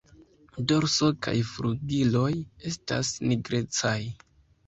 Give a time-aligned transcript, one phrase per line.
[0.69, 2.31] Dorso kaj flugiloj
[2.71, 3.97] estas nigrecaj.